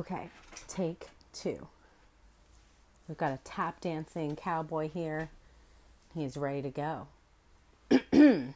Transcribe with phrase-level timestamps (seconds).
[0.00, 0.30] Okay,
[0.66, 1.66] take two.
[3.06, 5.28] We've got a tap dancing cowboy here.
[6.14, 7.06] He's ready to go.
[8.10, 8.54] hello,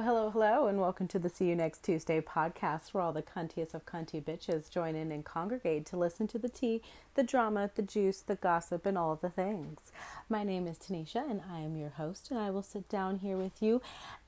[0.00, 3.72] hello, hello, and welcome to the See You Next Tuesday podcast where all the cuntiest
[3.72, 6.82] of cunty bitches join in and congregate to listen to the tea,
[7.14, 9.92] the drama, the juice, the gossip, and all the things.
[10.28, 13.36] My name is Tynesha, and I am your host, and I will sit down here
[13.36, 13.80] with you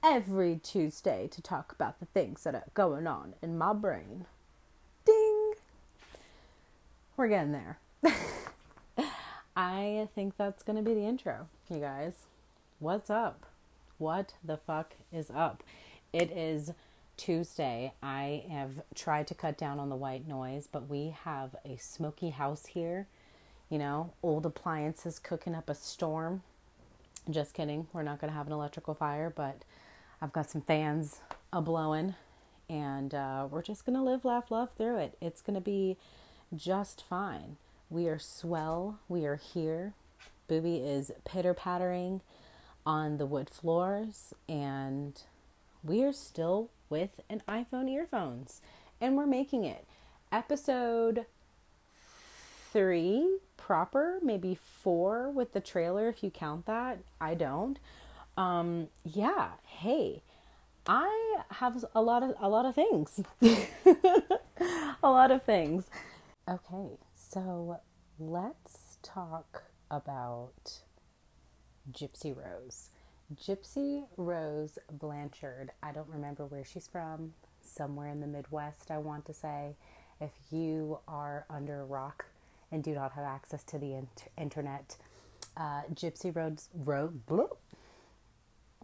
[0.05, 4.27] every Tuesday to talk about the things that are going on in my brain.
[7.19, 7.81] We're getting there.
[9.57, 12.13] I think that's going to be the intro, you guys.
[12.79, 13.45] What's up?
[13.99, 15.65] What the fuck is up?
[16.13, 16.75] It is
[17.17, 17.93] Tuesday.
[18.05, 22.31] I have tried to cut down on the white noise, but we have a smoky
[22.31, 23.09] house here.
[23.69, 26.43] You know, old appliances cooking up a storm.
[27.29, 27.89] Just kidding.
[27.93, 29.65] We're not going to have an electrical fire, but
[30.23, 31.19] I've got some fans
[31.53, 32.15] a blowing,
[32.71, 35.19] and uh, we're just going to live, laugh, love through it.
[35.21, 35.97] It's going to be
[36.55, 37.57] just fine.
[37.91, 38.99] We are swell.
[39.09, 39.95] We are here.
[40.47, 42.21] Booby is pitter pattering
[42.87, 45.21] on the wood floors, and
[45.85, 48.63] we are still with an iPhone earphones,
[49.01, 49.87] and we're making it.
[50.33, 51.27] Episode
[52.73, 56.99] three proper, maybe four with the trailer if you count that.
[57.21, 57.79] I don't.
[58.37, 59.49] Um, yeah.
[59.65, 60.23] Hey,
[60.87, 63.21] I have a lot of a lot of things.
[65.03, 65.91] a lot of things.
[66.51, 67.79] Okay, so
[68.19, 70.81] let's talk about
[71.93, 72.89] Gypsy Rose.
[73.35, 75.73] Gypsy Rose Blanchard.
[75.83, 79.77] I don't remember where she's from, somewhere in the Midwest, I want to say.
[80.23, 82.25] If you are under a rock
[82.73, 84.97] and do not have access to the inter- internet,
[85.55, 86.71] uh, Gypsy Rose.
[86.75, 87.21] Road.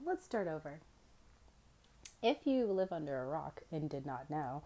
[0.05, 0.81] Let's start over.
[2.23, 4.65] If you live under a rock and did not know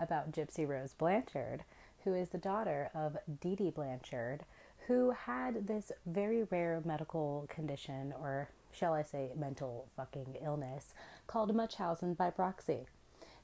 [0.00, 1.62] about Gypsy Rose Blanchard,
[2.04, 4.44] who is the daughter of Dee Dee Blanchard,
[4.86, 10.94] who had this very rare medical condition, or shall I say mental fucking illness,
[11.26, 12.86] called Munchausen by proxy.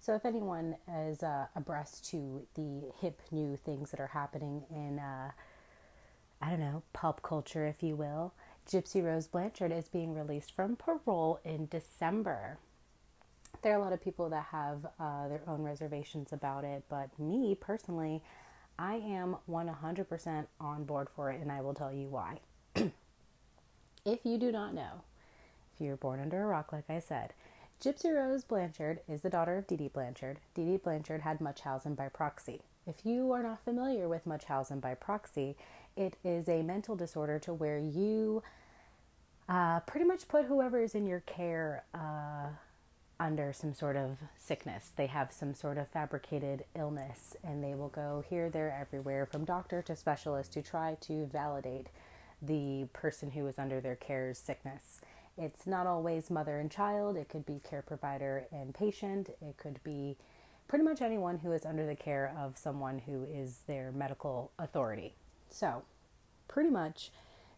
[0.00, 0.76] So, if anyone
[1.08, 5.30] is uh, abreast to the hip new things that are happening in, uh,
[6.41, 8.34] I don't know, pulp culture, if you will,
[8.69, 12.59] Gypsy Rose Blanchard is being released from parole in December
[13.62, 17.09] there are a lot of people that have uh, their own reservations about it, but
[17.19, 18.22] me personally,
[18.78, 22.41] I am 100% on board for it, and I will tell you why.
[22.75, 25.03] if you do not know,
[25.75, 27.32] if you're born under a rock, like I said,
[27.82, 30.38] Gypsy Rose Blanchard is the daughter of Dee Dee Blanchard.
[30.54, 32.62] Dee Dee Blanchard had Munchausen by proxy.
[32.86, 35.56] If you are not familiar with Munchausen by proxy,
[35.97, 38.42] it is a mental disorder to where you
[39.48, 42.48] uh, pretty much put whoever is in your care uh,
[43.19, 44.91] under some sort of sickness.
[44.94, 49.44] They have some sort of fabricated illness and they will go here, there, everywhere from
[49.44, 51.88] doctor to specialist to try to validate
[52.43, 55.00] the person who is under their care's sickness.
[55.38, 59.83] It's not always mother and child, it could be care provider and patient, it could
[59.84, 60.16] be
[60.69, 65.15] pretty much anyone who is under the care of someone who is their medical authority.
[65.48, 65.83] So,
[66.48, 67.12] pretty much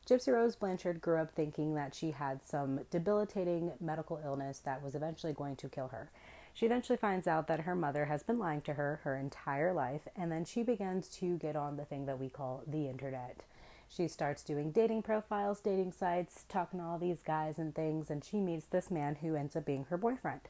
[0.08, 4.94] Gypsy Rose Blanchard grew up thinking that she had some debilitating medical illness that was
[4.94, 6.10] eventually going to kill her.
[6.54, 10.08] She eventually finds out that her mother has been lying to her her entire life,
[10.16, 13.42] and then she begins to get on the thing that we call the internet.
[13.86, 18.24] She starts doing dating profiles, dating sites, talking to all these guys and things, and
[18.24, 20.40] she meets this man who ends up being her boyfriend.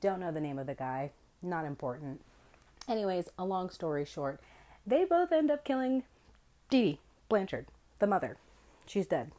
[0.00, 1.10] Don't know the name of the guy,
[1.42, 2.20] not important.
[2.88, 4.40] Anyways, a long story short,
[4.86, 6.04] they both end up killing
[6.70, 7.66] Dee Dee Blanchard,
[7.98, 8.36] the mother
[8.92, 9.32] she's dead.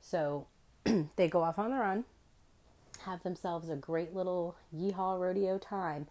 [0.00, 0.46] So
[1.16, 2.04] they go off on the run,
[3.00, 6.06] have themselves a great little yeehaw rodeo time,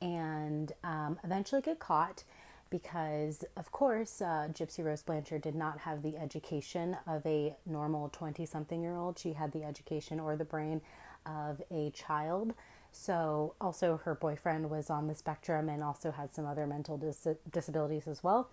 [0.00, 2.22] and um, eventually get caught
[2.70, 8.10] because, of course, uh, Gypsy Rose Blanchard did not have the education of a normal
[8.10, 9.18] 20 something year old.
[9.18, 10.82] She had the education or the brain
[11.26, 12.54] of a child.
[12.92, 17.26] So, also, her boyfriend was on the spectrum and also had some other mental dis-
[17.50, 18.50] disabilities as well.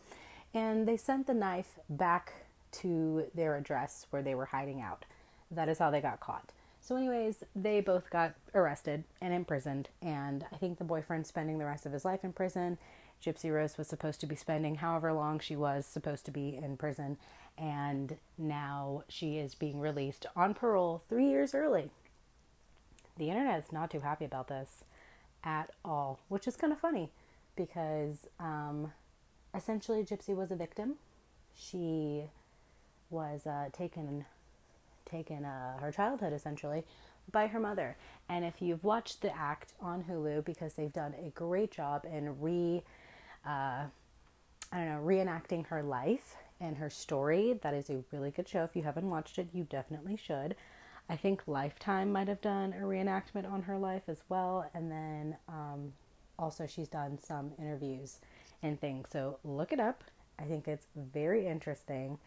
[0.53, 2.44] And they sent the knife back
[2.81, 5.05] to their address where they were hiding out.
[5.51, 6.51] That is how they got caught.
[6.81, 11.65] So, anyways, they both got arrested and imprisoned, and I think the boyfriend spending the
[11.65, 12.77] rest of his life in prison.
[13.23, 16.77] Gypsy Rose was supposed to be spending however long she was supposed to be in
[16.77, 17.17] prison,
[17.57, 21.89] and now she is being released on parole three years early.
[23.17, 24.83] The internet is not too happy about this
[25.43, 27.11] at all, which is kind of funny
[27.55, 28.91] because um,
[29.55, 30.95] essentially Gypsy was a victim.
[31.55, 32.25] She
[33.09, 34.25] was uh, taken
[35.05, 36.83] taken uh, her childhood essentially
[37.31, 37.95] by her mother.
[38.29, 42.39] And if you've watched the act on Hulu, because they've done a great job in
[42.39, 42.83] re,
[43.45, 43.87] uh, I
[44.71, 47.59] don't know, reenacting her life and her story.
[47.61, 48.63] That is a really good show.
[48.63, 50.55] If you haven't watched it, you definitely should.
[51.07, 54.69] I think Lifetime might have done a reenactment on her life as well.
[54.73, 55.93] And then um,
[56.39, 58.19] also, she's done some interviews
[58.63, 59.09] and things.
[59.11, 60.03] So look it up.
[60.39, 62.17] I think it's very interesting.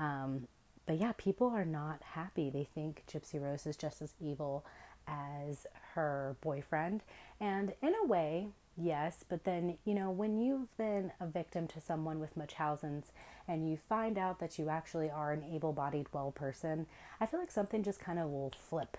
[0.00, 0.48] Um,
[0.86, 2.50] but yeah, people are not happy.
[2.50, 4.64] They think Gypsy Rose is just as evil
[5.06, 7.02] as her boyfriend.
[7.40, 11.80] And in a way, yes, but then, you know, when you've been a victim to
[11.80, 13.12] someone with Munchausen's
[13.46, 16.86] and you find out that you actually are an able bodied, well person,
[17.20, 18.96] I feel like something just kind of will flip,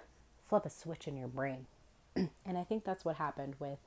[0.47, 1.65] flip a switch in your brain.
[2.15, 3.79] and I think that's what happened with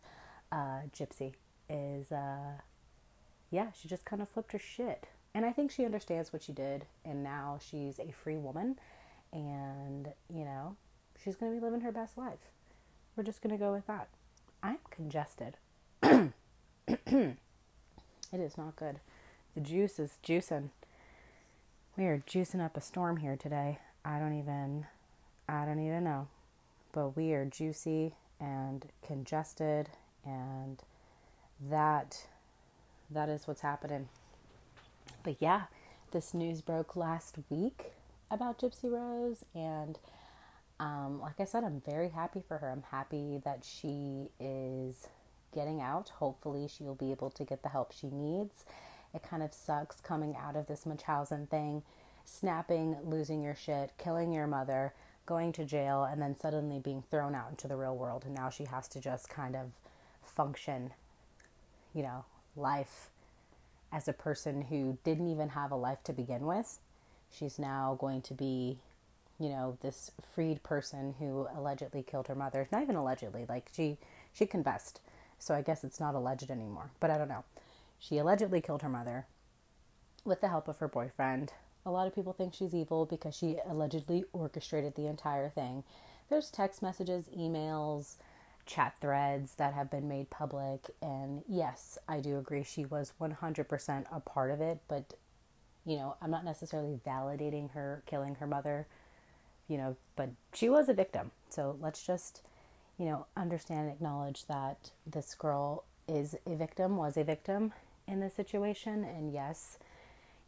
[0.50, 1.34] uh, Gypsy,
[1.69, 2.58] is, uh,
[3.50, 5.06] yeah, she just kind of flipped her shit.
[5.34, 8.78] And I think she understands what she did, and now she's a free woman,
[9.32, 10.76] and, you know,
[11.22, 12.38] she's going to be living her best life.
[13.16, 14.08] We're just going to go with that.
[14.62, 15.56] I'm congested.
[16.02, 16.32] it
[18.32, 19.00] is not good.
[19.54, 20.70] The juice is juicing.
[21.96, 23.78] We are juicing up a storm here today.
[24.04, 24.86] I don't even
[25.48, 26.28] I don't even know.
[26.92, 29.90] But we are juicy and congested
[30.25, 30.82] and
[31.70, 32.26] that
[33.10, 34.08] that is what's happening.
[35.23, 35.65] But yeah,
[36.12, 37.93] this news broke last week
[38.31, 39.99] about Gypsy Rose and
[40.81, 42.71] um, like I said, I'm very happy for her.
[42.71, 45.09] I'm happy that she is
[45.55, 46.09] getting out.
[46.11, 48.65] Hopefully, she will be able to get the help she needs.
[49.15, 51.83] It kind of sucks coming out of this Munchausen thing,
[52.25, 54.93] snapping, losing your shit, killing your mother,
[55.27, 58.25] going to jail, and then suddenly being thrown out into the real world.
[58.27, 59.71] And now she has to just kind of
[60.25, 60.93] function,
[61.95, 62.25] you know,
[62.56, 63.11] life
[63.94, 66.79] as a person who didn't even have a life to begin with.
[67.31, 68.79] She's now going to be,
[69.38, 72.69] you know, this freed person who allegedly killed her mother.
[72.70, 73.96] Not even allegedly, like she
[74.32, 75.00] she confessed
[75.44, 77.44] so I guess it's not alleged anymore, but I don't know.
[77.99, 79.26] She allegedly killed her mother
[80.25, 81.52] with the help of her boyfriend.
[81.85, 85.85] A lot of people think she's evil because she allegedly orchestrated the entire thing.
[86.31, 88.14] There's text messages, emails,
[88.66, 90.90] chat threads that have been made public.
[91.02, 95.14] And yes, I do agree she was 100% a part of it, but
[95.87, 98.87] you know, I'm not necessarily validating her killing her mother,
[99.69, 101.31] you know, but she was a victim.
[101.50, 102.40] So let's just
[102.99, 107.72] you know, understand and acknowledge that this girl is a victim, was a victim
[108.06, 109.05] in this situation.
[109.05, 109.78] And yes,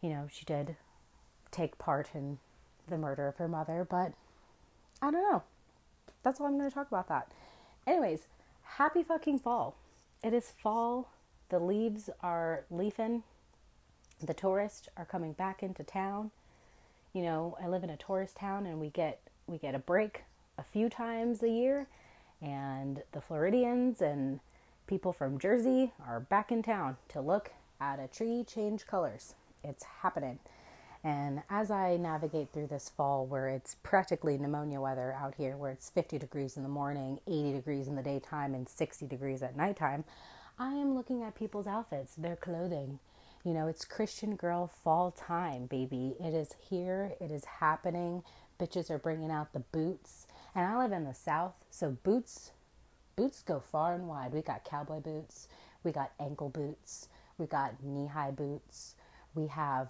[0.00, 0.76] you know, she did
[1.50, 2.38] take part in
[2.88, 4.12] the murder of her mother, but
[5.02, 5.42] I don't know.
[6.22, 7.30] That's all I'm going to talk about that.
[7.86, 8.26] Anyways,
[8.62, 9.76] happy fucking fall.
[10.22, 11.08] It is fall.
[11.50, 13.22] The leaves are leafing.
[14.20, 16.32] The tourists are coming back into town.
[17.12, 20.24] You know, I live in a tourist town and we get we get a break
[20.58, 21.86] a few times a year
[22.42, 24.40] and the Floridians and
[24.86, 29.34] people from Jersey are back in town to look at a tree change colors.
[29.62, 30.40] It's happening.
[31.06, 35.70] And as I navigate through this fall where it's practically pneumonia weather out here, where
[35.70, 39.56] it's 50 degrees in the morning, 80 degrees in the daytime, and 60 degrees at
[39.56, 40.02] nighttime,
[40.58, 42.98] I am looking at people's outfits, their clothing.
[43.44, 46.16] You know, it's Christian girl fall time, baby.
[46.18, 48.24] It is here, it is happening.
[48.58, 50.26] Bitches are bringing out the boots
[50.56, 52.50] and I live in the South, so boots
[53.14, 54.32] boots go far and wide.
[54.32, 55.46] We got cowboy boots,
[55.84, 57.08] we got ankle boots,
[57.38, 58.96] we got knee-high boots,
[59.36, 59.88] we have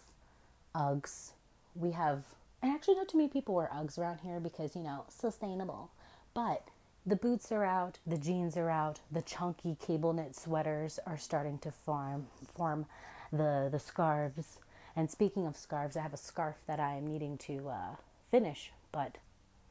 [0.77, 1.33] Uggs,
[1.75, 2.25] we have
[2.63, 5.91] and actually not too many people wear Uggs around here because, you know, sustainable.
[6.35, 6.69] But
[7.05, 11.59] the boots are out, the jeans are out, the chunky cable knit sweaters are starting
[11.59, 12.87] to form form
[13.33, 14.59] the the scarves.
[14.95, 17.97] And speaking of scarves, I have a scarf that I am needing to uh,
[18.31, 19.19] finish, but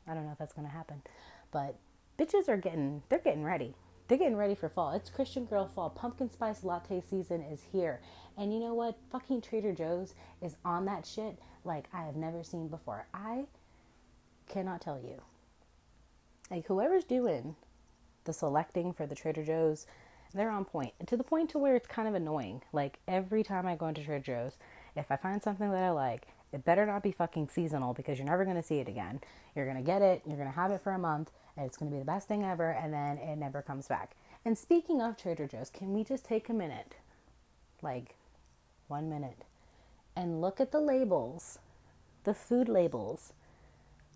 [0.08, 1.02] I don't know if that's going to happen.
[1.52, 1.76] But
[2.20, 3.74] bitches are getting, they're getting ready.
[4.08, 4.92] They're getting ready for fall.
[4.92, 5.90] It's Christian Girl Fall.
[5.90, 8.02] Pumpkin spice latte season is here.
[8.38, 8.98] And you know what?
[9.12, 13.08] Fucking Trader Joe's is on that shit like I have never seen before.
[13.14, 13.46] I
[14.48, 15.22] cannot tell you.
[16.52, 17.56] Like whoever's doing
[18.26, 19.88] the selecting for the Trader Joe's,
[20.36, 20.94] they're on point.
[21.08, 22.62] To the point to where it's kind of annoying.
[22.72, 24.60] Like every time I go into Trader Joe's,
[24.96, 28.28] if I find something that I like it better not be fucking seasonal because you're
[28.28, 29.20] never going to see it again.
[29.56, 31.76] You're going to get it, you're going to have it for a month, and it's
[31.76, 34.16] going to be the best thing ever, and then it never comes back.
[34.46, 36.96] And speaking of Trader Joe's, can we just take a minute,
[37.82, 38.16] like
[38.88, 39.44] one minute,
[40.16, 41.60] and look at the labels,
[42.24, 43.34] the food labels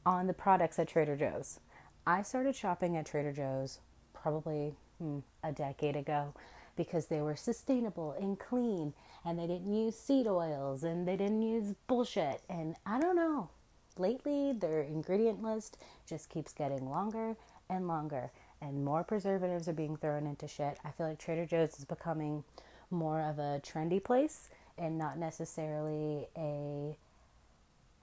[0.05, 1.60] on the products at Trader Joe's?
[2.08, 3.79] I started shopping at Trader Joe's
[4.13, 6.34] probably hmm, a decade ago
[6.75, 8.93] because they were sustainable and clean
[9.25, 12.41] and they didn't use seed oils and they didn't use bullshit.
[12.49, 13.49] And I don't know.
[13.97, 17.35] Lately, their ingredient list just keeps getting longer
[17.69, 20.79] and longer, and more preservatives are being thrown into shit.
[20.85, 22.43] I feel like Trader Joe's is becoming
[22.89, 26.97] more of a trendy place and not necessarily a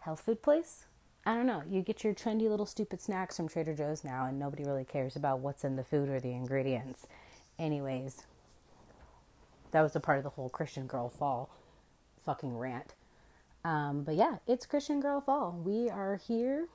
[0.01, 0.85] health food place.
[1.25, 1.63] I don't know.
[1.69, 5.17] You get your trendy little stupid snacks from Trader Joe's now, and nobody really cares
[5.17, 7.07] about what's in the food or the ingredients.
[7.59, 8.23] Anyways,
[9.77, 11.51] that was a part of the whole Christian Girl Fall
[12.25, 12.95] fucking rant.
[13.63, 15.61] Um, but yeah, it's Christian Girl Fall.
[15.63, 16.69] We are here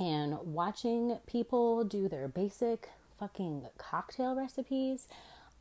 [0.00, 2.88] and watching people do their basic
[3.20, 5.06] fucking cocktail recipes.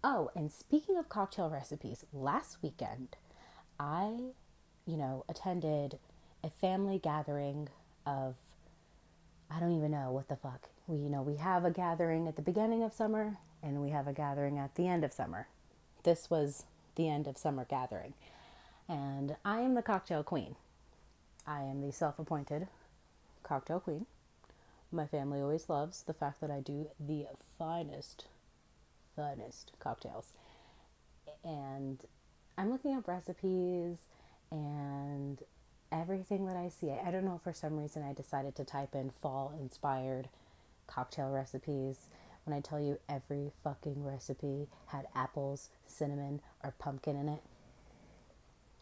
[0.06, 3.18] Oh, and speaking of cocktail recipes, last weekend
[3.77, 4.32] I,
[4.86, 6.00] you know, attended
[6.46, 7.68] a family gathering
[8.06, 8.36] of
[9.51, 10.70] I don't even know what the fuck.
[10.88, 14.08] We you know, we have a gathering at the beginning of summer and we have
[14.08, 15.50] a gathering at the end of summer.
[16.08, 16.64] This was
[16.96, 18.14] the end of summer gathering.
[18.88, 20.56] And I am the cocktail queen.
[21.46, 22.70] I am the self-appointed
[23.44, 24.06] cocktail queen.
[24.90, 27.26] My family always loves the fact that I do the
[27.60, 28.24] finest
[29.18, 30.32] finest cocktails.
[31.44, 32.00] And
[32.58, 33.98] I'm looking up recipes
[34.50, 35.44] and
[35.92, 36.90] everything that I see.
[36.90, 40.30] I don't know, for some reason, I decided to type in fall inspired
[40.88, 42.08] cocktail recipes.
[42.48, 47.42] When I tell you every fucking recipe had apples, cinnamon, or pumpkin in it.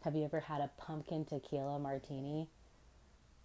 [0.04, 2.48] Have you ever had a pumpkin tequila martini?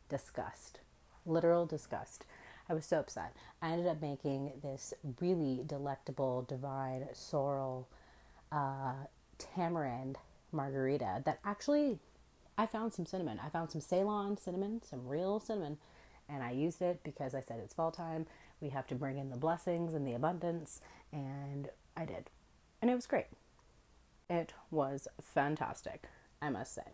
[0.09, 0.81] Disgust.
[1.25, 2.25] Literal disgust.
[2.69, 3.35] I was so upset.
[3.63, 7.89] I ended up making this really delectable, divine, sorrel,
[8.51, 8.93] uh,
[9.39, 10.19] tamarind
[10.51, 11.97] margarita that actually
[12.59, 13.39] I found some cinnamon.
[13.43, 15.79] I found some Ceylon cinnamon, some real cinnamon,
[16.29, 18.27] and I used it because I said it's fall time.
[18.61, 22.29] We have to bring in the blessings and the abundance, and I did.
[22.81, 23.27] And it was great.
[24.29, 26.07] It was fantastic,
[26.41, 26.93] I must say.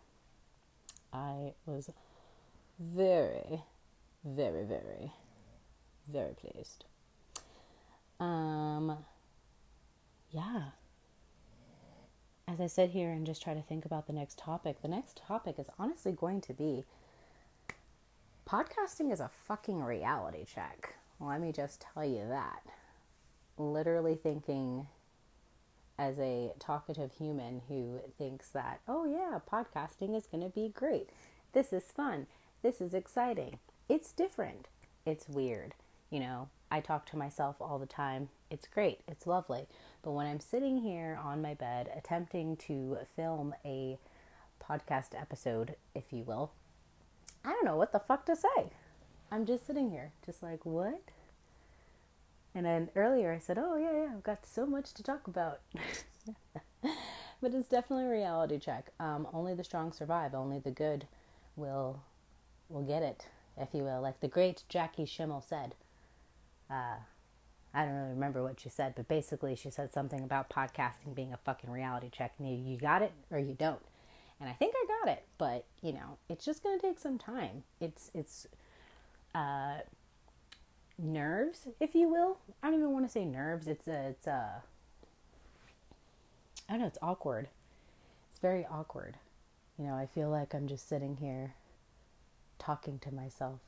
[1.12, 1.90] I was
[2.80, 3.62] very,
[4.24, 5.12] very, very,
[6.10, 6.84] very pleased.
[8.18, 8.98] Um,
[10.30, 10.70] yeah,
[12.48, 15.18] as I sit here and just try to think about the next topic, the next
[15.26, 16.84] topic is honestly going to be
[18.48, 20.97] podcasting is a fucking reality check.
[21.20, 22.62] Let me just tell you that.
[23.56, 24.86] Literally thinking
[25.98, 31.10] as a talkative human who thinks that, oh yeah, podcasting is going to be great.
[31.52, 32.26] This is fun.
[32.62, 33.58] This is exciting.
[33.88, 34.68] It's different.
[35.04, 35.74] It's weird.
[36.10, 38.28] You know, I talk to myself all the time.
[38.50, 39.00] It's great.
[39.08, 39.66] It's lovely.
[40.02, 43.98] But when I'm sitting here on my bed attempting to film a
[44.62, 46.52] podcast episode, if you will,
[47.44, 48.70] I don't know what the fuck to say.
[49.30, 51.00] I'm just sitting here, just like, what?
[52.54, 55.60] And then earlier I said, oh, yeah, yeah, I've got so much to talk about.
[56.82, 58.90] but it's definitely a reality check.
[58.98, 61.06] Um, only the strong survive, only the good
[61.56, 62.02] will
[62.68, 64.00] will get it, if you will.
[64.00, 65.74] Like the great Jackie Schimmel said.
[66.70, 66.96] Uh,
[67.72, 71.32] I don't really remember what she said, but basically she said something about podcasting being
[71.32, 72.34] a fucking reality check.
[72.38, 73.82] And you got it or you don't.
[74.40, 77.18] And I think I got it, but you know, it's just going to take some
[77.18, 77.64] time.
[77.80, 78.46] It's it's
[79.38, 79.82] uh,
[80.98, 82.38] nerves, if you will.
[82.62, 83.68] I don't even want to say nerves.
[83.68, 84.62] It's a, it's a
[86.68, 87.48] I don't know, it's awkward.
[88.30, 89.16] It's very awkward.
[89.78, 91.54] You know, I feel like I'm just sitting here
[92.58, 93.60] talking to myself.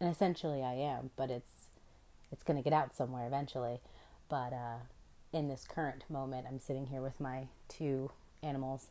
[0.00, 1.66] And essentially I am, but it's
[2.30, 3.80] it's going to get out somewhere eventually.
[4.28, 4.78] But uh,
[5.32, 8.10] in this current moment, I'm sitting here with my two
[8.42, 8.86] animals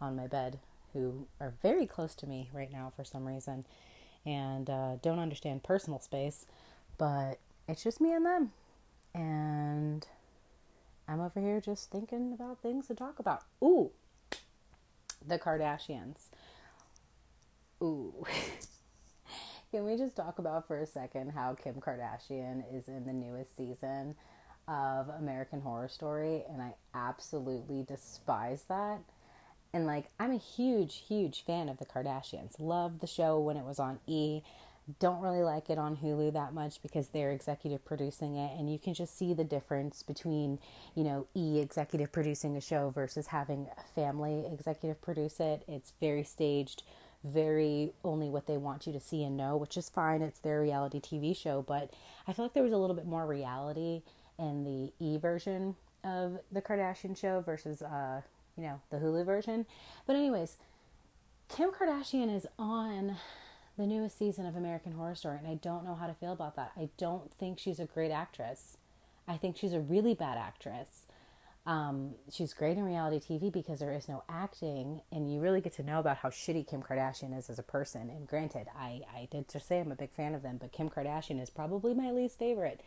[0.00, 0.60] on my bed
[0.92, 3.64] who are very close to me right now for some reason
[4.28, 6.44] and uh, don't understand personal space,
[6.98, 8.52] but it's just me and them.
[9.14, 10.06] And
[11.08, 13.42] I'm over here just thinking about things to talk about.
[13.64, 13.90] Ooh,
[15.26, 16.26] the Kardashians.
[17.82, 18.26] Ooh.
[19.70, 23.56] Can we just talk about for a second how Kim Kardashian is in the newest
[23.56, 24.14] season
[24.66, 26.44] of American Horror Story?
[26.50, 29.00] And I absolutely despise that.
[29.72, 32.58] And like, I'm a huge, huge fan of the Kardashians.
[32.58, 34.42] Loved the show when it was on E.
[34.98, 38.78] Don't really like it on Hulu that much because they're executive producing it, and you
[38.78, 40.58] can just see the difference between,
[40.94, 45.62] you know, E executive producing a show versus having a family executive produce it.
[45.68, 46.84] It's very staged
[47.24, 50.22] very only what they want you to see and know, which is fine.
[50.22, 51.92] It's their reality TV show, but
[52.26, 54.02] I feel like there was a little bit more reality
[54.38, 58.22] in the E version of the Kardashian show versus, uh,
[58.58, 59.64] you know, the Hulu version.
[60.06, 60.56] But, anyways,
[61.48, 63.16] Kim Kardashian is on
[63.78, 66.56] the newest season of American Horror Story, and I don't know how to feel about
[66.56, 66.72] that.
[66.76, 68.76] I don't think she's a great actress.
[69.28, 71.02] I think she's a really bad actress.
[71.64, 75.74] Um, she's great in reality TV because there is no acting, and you really get
[75.74, 78.10] to know about how shitty Kim Kardashian is as a person.
[78.10, 80.88] And granted, I, I did just say I'm a big fan of them, but Kim
[80.88, 82.80] Kardashian is probably my least favorite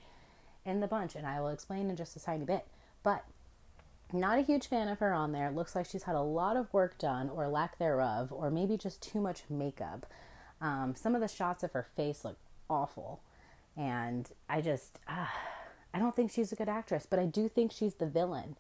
[0.66, 2.68] in the bunch, and I will explain in just a tiny bit.
[3.04, 3.24] But
[4.14, 5.48] Not a huge fan of her on there.
[5.48, 8.78] It looks like she's had a lot of work done, or lack thereof, or maybe
[8.78, 10.06] just too much makeup.
[10.60, 12.38] Um, some of the shots of her face look
[12.70, 13.22] awful.
[13.78, 15.28] And I just, uh,
[15.94, 18.58] I don't think she's a good actress, but I do think she's the villain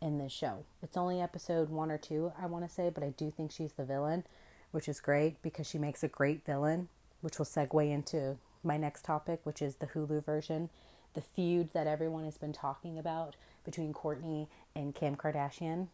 [0.00, 0.64] in this show.
[0.82, 3.72] It's only episode one or two, I want to say, but I do think she's
[3.72, 4.24] the villain,
[4.70, 6.88] which is great because she makes a great villain,
[7.20, 10.70] which will segue into my next topic, which is the Hulu version,
[11.14, 15.88] the feud that everyone has been talking about between Kourtney and Kim Kardashian.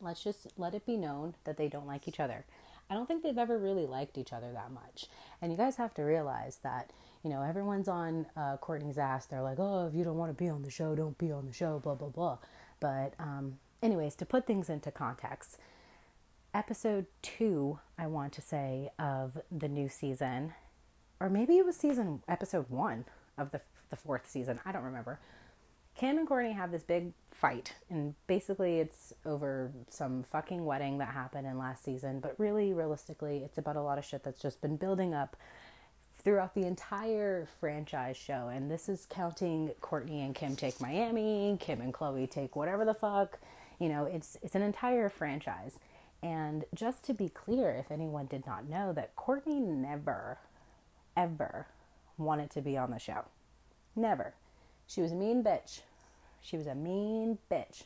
[0.00, 2.44] Let's just let it be known that they don't like each other.
[2.88, 5.06] I don't think they've ever really liked each other that much.
[5.42, 6.90] And you guys have to realize that,
[7.24, 9.26] you know, everyone's on uh, Kourtney's ass.
[9.26, 11.46] They're like, oh, if you don't want to be on the show, don't be on
[11.46, 12.38] the show, blah, blah, blah.
[12.78, 15.58] But, um, anyways, to put things into context,
[16.54, 20.54] episode two, I want to say, of the new season,
[21.18, 23.04] or maybe it was season episode one
[23.36, 24.60] of the, the fourth season.
[24.64, 25.18] I don't remember.
[25.96, 31.08] Kim and Kourtney have this big fight, and basically it's over some fucking wedding that
[31.08, 32.20] happened in last season.
[32.20, 35.36] But really, realistically, it's about a lot of shit that's just been building up
[36.22, 38.48] throughout the entire franchise show.
[38.52, 42.94] And this is counting Kourtney and Kim take Miami, Kim and Khloé take whatever the
[42.94, 43.38] fuck.
[43.78, 45.78] You know, it's it's an entire franchise.
[46.22, 50.38] And just to be clear, if anyone did not know, that Kourtney never,
[51.16, 51.68] ever
[52.18, 53.24] wanted to be on the show.
[53.94, 54.34] Never.
[54.86, 55.80] She was a mean bitch.
[56.40, 57.84] She was a mean bitch.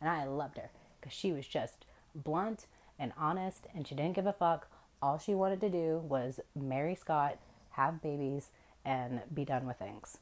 [0.00, 2.66] And I loved her because she was just blunt
[2.98, 4.68] and honest and she didn't give a fuck.
[5.00, 7.38] All she wanted to do was marry Scott,
[7.72, 8.50] have babies,
[8.84, 10.18] and be done with things.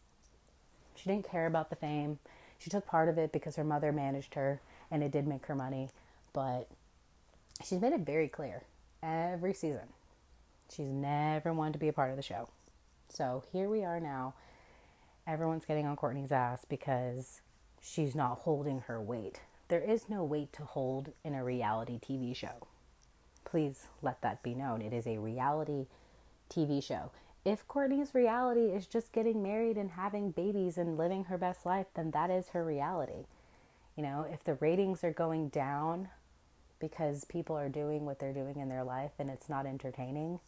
[0.95, 2.19] She didn't care about the fame.
[2.59, 5.55] She took part of it because her mother managed her and it did make her
[5.55, 5.91] money.
[6.33, 6.69] But
[7.65, 8.65] she's made it very clear
[9.03, 9.89] every season.
[10.75, 12.49] She's never wanted to be a part of the show.
[13.09, 14.35] So here we are now
[15.27, 17.41] everyone's getting on Kourtney's ass because
[17.83, 19.41] she's not holding her weight.
[19.69, 22.67] There is no weight to hold in a reality TV show.
[23.45, 24.81] Please let that be known.
[24.81, 25.87] It is a reality
[26.49, 27.11] TV show.
[27.45, 31.87] If Kourtney's reality is just getting married and having babies and living her best life,
[31.95, 33.27] then that is her reality.
[33.97, 36.09] You know, if the ratings are going down
[36.79, 40.41] because people are doing what they're doing in their life and it's not entertaining,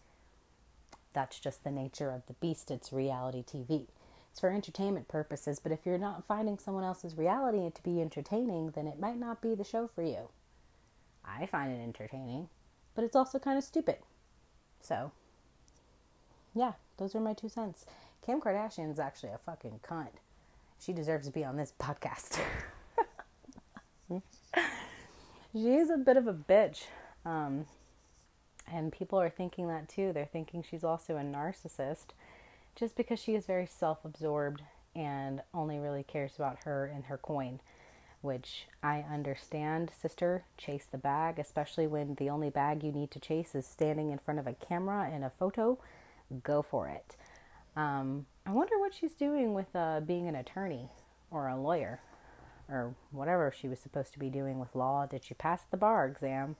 [1.13, 2.71] that's just the nature of the beast.
[2.71, 3.87] It's reality TV
[4.31, 8.71] it's for entertainment purposes, but if you're not finding someone else's reality to be entertaining,
[8.71, 10.29] then it might not be the show for you.
[11.25, 12.49] I find it entertaining,
[12.95, 13.97] but it's also kind of stupid.
[14.81, 15.13] So,
[16.55, 17.87] yeah, those are my two cents.
[18.25, 20.21] Kim Kardashian is actually a fucking cunt.
[20.81, 22.39] She deserves to be on this podcast.
[25.53, 26.85] she's a bit of a bitch.
[27.25, 27.67] Um,
[28.73, 30.13] and people are thinking that too.
[30.13, 32.09] They're thinking she's also a narcissist
[32.79, 34.63] just because she is very self absorbed
[34.95, 37.61] and only really cares about her and her coin,
[38.21, 40.45] which I understand, sister.
[40.57, 44.19] Chase the bag, especially when the only bag you need to chase is standing in
[44.19, 45.79] front of a camera in a photo.
[46.43, 47.17] Go for it.
[47.77, 50.89] Um, I wonder what she's doing with uh, being an attorney
[51.31, 52.01] or a lawyer
[52.69, 55.07] or whatever she was supposed to be doing with law.
[55.07, 56.57] Did she pass the bar exam?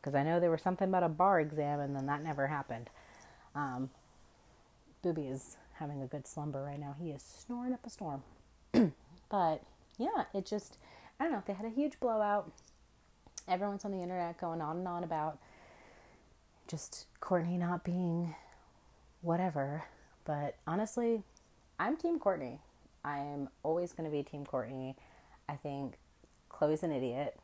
[0.00, 2.90] Because I know there was something about a bar exam and then that never happened.
[3.54, 3.90] Um,
[5.04, 6.96] Booby is having a good slumber right now.
[6.98, 8.22] He is snoring up a storm.
[8.72, 9.62] but
[9.98, 10.78] yeah, it just,
[11.20, 12.50] I don't know, they had a huge blowout.
[13.46, 15.38] Everyone's on the internet going on and on about
[16.66, 18.34] just Kourtney not being
[19.20, 19.84] whatever.
[20.24, 21.22] But honestly,
[21.78, 22.60] I'm Team Kourtney.
[23.04, 24.94] I am always going to be Team Kourtney.
[25.50, 25.98] I think
[26.50, 27.38] Khloé's an idiot.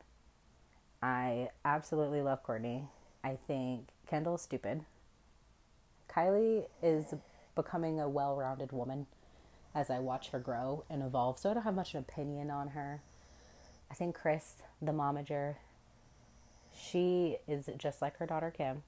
[1.03, 2.87] I absolutely love Kourtney.
[3.23, 4.83] I think Kendall's stupid.
[6.09, 7.13] Kylie is
[7.55, 9.07] becoming a well rounded woman
[9.73, 11.39] as I watch her grow and evolve.
[11.39, 13.01] So I don't have much an opinion on her.
[13.89, 15.55] I think Kris, the momager,
[16.73, 18.83] she is just like her daughter Kim,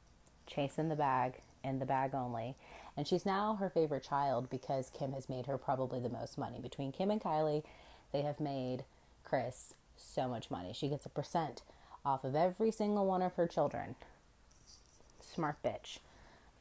[0.47, 2.55] chasing the bag and the bag only.
[2.95, 6.59] And she's now her favorite child because Kim has made her probably the most money.
[6.59, 7.63] Between Kim and Kylie,
[8.11, 8.83] they have made
[9.23, 10.73] Kris so much money.
[10.73, 11.63] She gets a percent
[12.05, 13.95] off of every single one of her children.
[15.19, 15.99] Smart bitch.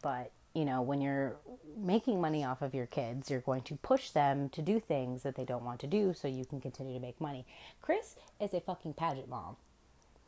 [0.00, 1.36] But you know, when you're
[1.76, 5.34] making money off of your kids, you're going to push them to do things that
[5.34, 7.46] they don't want to do so you can continue to make money.
[7.80, 9.56] Kris is a fucking pageant mom.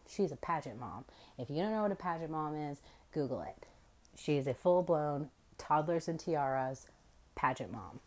[0.09, 1.05] She's a pageant mom.
[1.39, 2.79] If you don't know what a pageant mom is,
[3.13, 3.67] Google it.
[4.17, 6.87] She is a full blown toddlers and tiaras
[7.35, 8.01] pageant mom.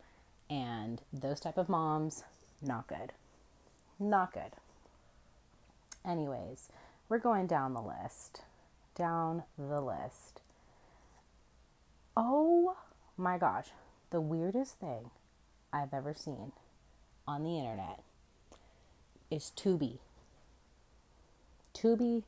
[0.49, 2.23] And those type of moms,
[2.61, 3.13] not good.
[3.99, 4.53] Not good.
[6.05, 6.69] Anyways,
[7.09, 8.41] we're going down the list.
[8.95, 10.41] Down the list.
[12.19, 12.75] Oh
[13.15, 13.67] my gosh,
[14.09, 15.11] the weirdest thing
[15.71, 16.51] I've ever seen
[17.27, 18.01] on the internet
[19.29, 19.99] is Tubi.
[21.75, 22.23] Tubi,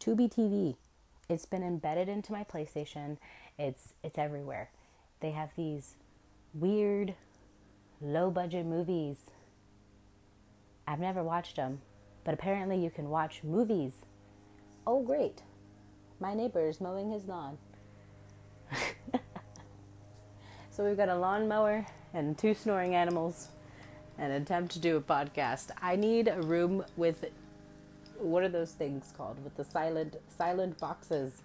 [0.00, 0.74] Tubi TV.
[1.28, 3.18] It's been embedded into my PlayStation.
[3.56, 4.70] It's it's everywhere.
[5.20, 5.94] They have these
[6.52, 7.14] weird,
[8.00, 9.30] low budget movies.
[10.88, 11.82] I've never watched them,
[12.24, 13.92] but apparently you can watch movies.
[14.84, 15.42] Oh, great!
[16.18, 17.58] My neighbor is mowing his lawn.
[20.74, 23.50] So we've got a lawnmower and two snoring animals
[24.18, 25.70] and attempt to do a podcast.
[25.80, 27.26] I need a room with
[28.18, 29.42] what are those things called?
[29.44, 31.42] With the silent silent boxes.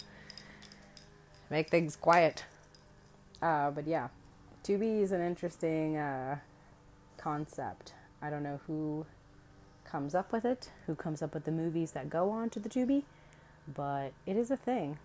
[1.51, 2.45] Make things quiet.
[3.39, 4.07] Uh, but yeah,
[4.63, 6.39] Tubi is an interesting uh,
[7.17, 7.93] concept.
[8.23, 9.05] I don't know who
[9.85, 12.69] comes up with it, who comes up with the movies that go on to the
[12.69, 13.03] Tubi,
[13.75, 14.97] but it is a thing.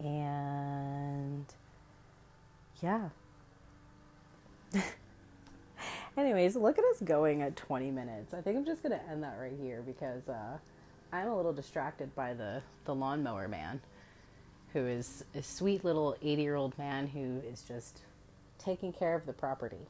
[0.00, 1.46] And
[2.82, 3.08] yeah.
[6.16, 8.34] Anyways, look at us going at 20 minutes.
[8.34, 10.58] I think I'm just going to end that right here because uh,
[11.12, 13.80] I'm a little distracted by the, the lawnmower man,
[14.72, 18.00] who is a sweet little 80 year old man who is just
[18.58, 19.86] taking care of the property.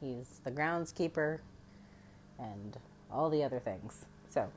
[0.00, 1.38] He's the groundskeeper
[2.38, 2.76] and
[3.12, 4.06] all the other things.
[4.28, 4.50] So,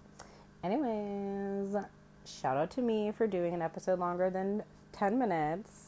[0.64, 1.76] anyways,
[2.26, 5.87] shout out to me for doing an episode longer than 10 minutes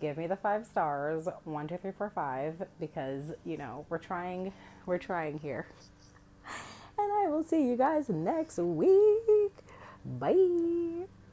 [0.00, 4.52] give me the five stars one two three four five because you know we're trying
[4.86, 5.66] we're trying here.
[6.96, 9.52] And i will see you guys next week.
[10.04, 11.06] Bye